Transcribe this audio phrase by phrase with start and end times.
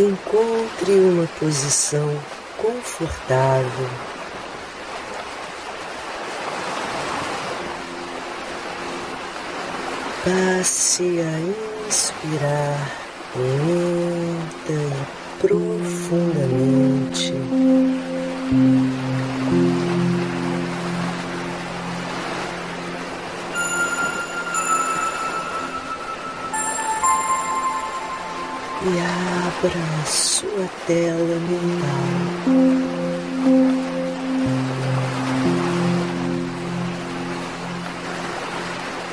[0.00, 2.08] Encontre uma posição
[2.56, 3.88] confortável.
[10.24, 11.40] Passe a
[11.88, 12.78] inspirar
[13.34, 14.92] lenta e
[15.40, 17.34] profundamente.
[28.82, 32.88] E abra a sua tela mental.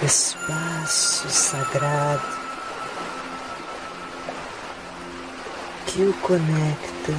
[0.04, 2.22] Espaço sagrado
[5.88, 7.14] que o conecta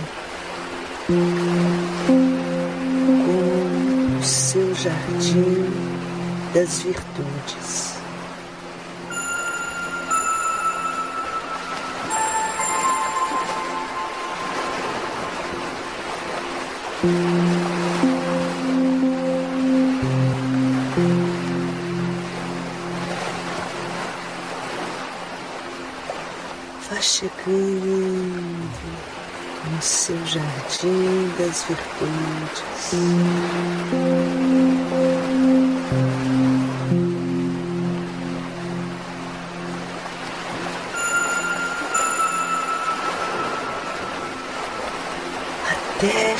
[3.27, 5.65] com o seu jardim
[6.55, 7.96] das virtudes.
[16.99, 17.09] Vá
[27.03, 27.37] chegando
[29.71, 32.65] no seu jardim das virtudes.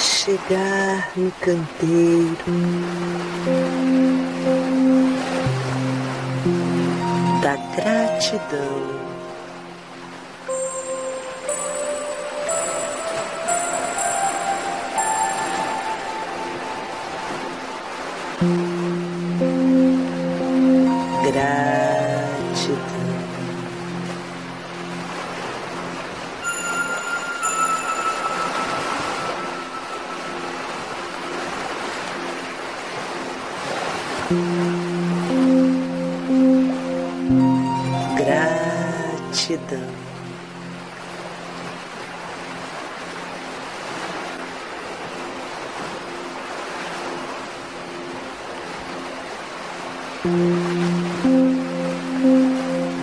[0.07, 2.45] Chegar no canteiro
[7.43, 9.16] da gratidão.
[39.37, 39.87] Gratidão.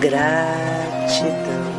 [0.02, 1.73] Gratidão.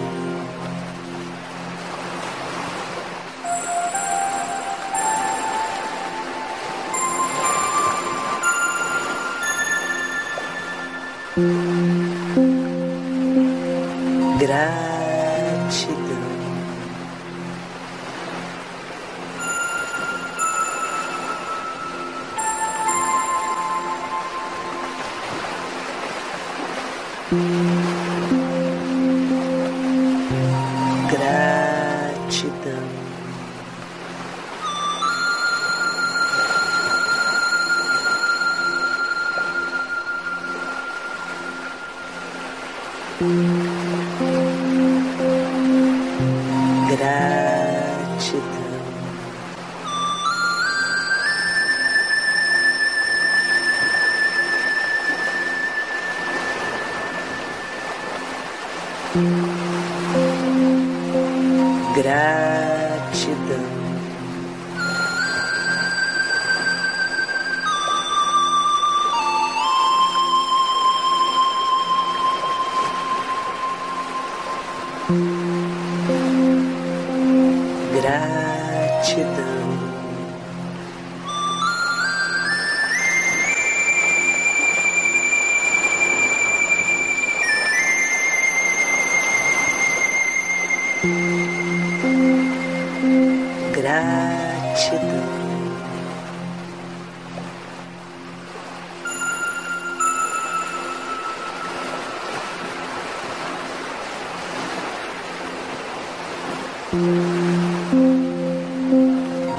[93.73, 95.35] Gratidão.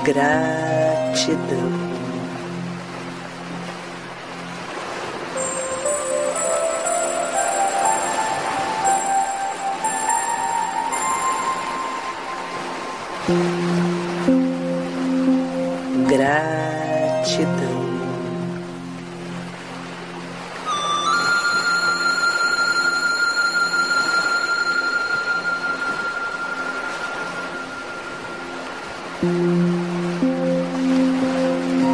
[0.04, 1.85] Gratidão.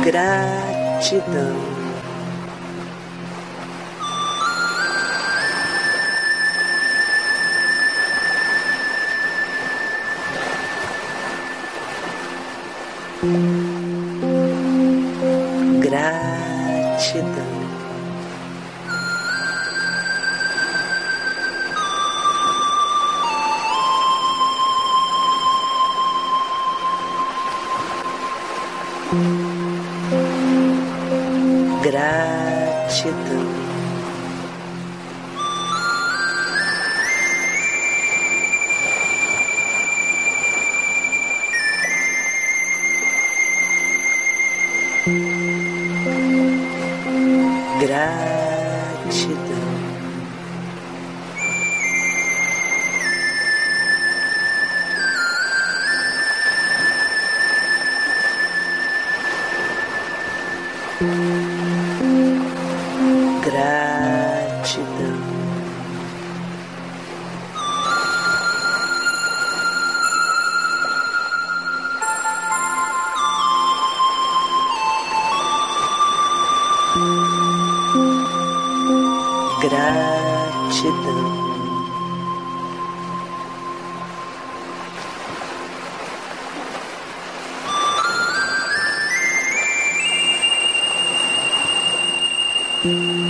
[0.04, 1.72] Gratidão.
[31.84, 33.12] Gratidão.
[47.82, 49.51] Gratidão.
[92.84, 93.22] Gratidão.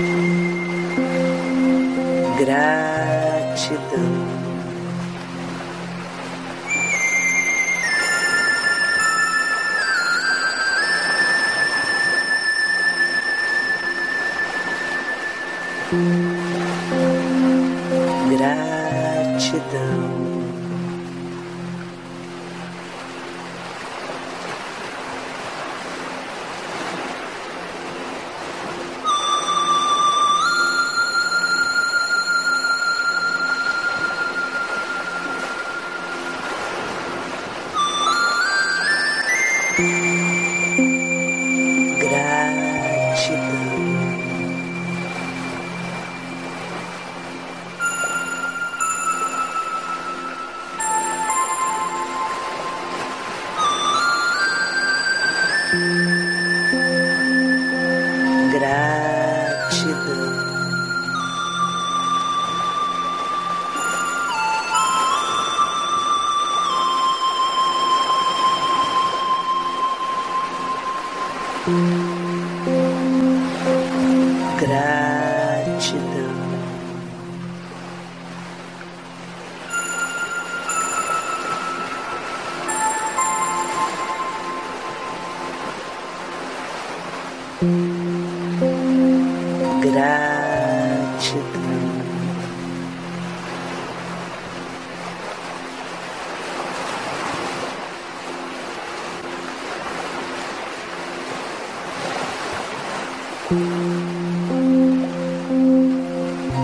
[0.00, 0.34] Thank mm -hmm.
[0.34, 0.39] you.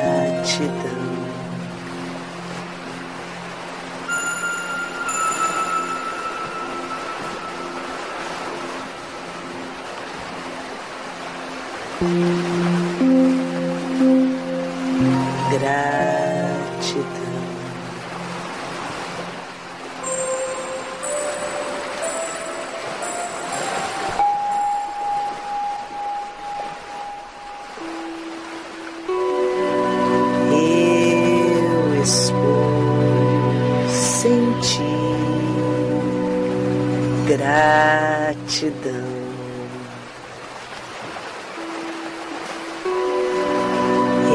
[15.51, 17.46] Gratidão.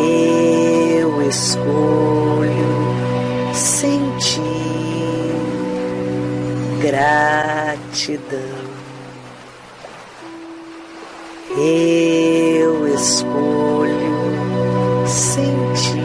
[0.04, 2.72] Eu escolho
[3.54, 4.42] sentir
[6.82, 8.40] gratidão.
[11.58, 13.96] Eu escolho
[15.08, 16.02] sentir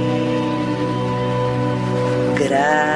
[2.34, 2.95] gratidão.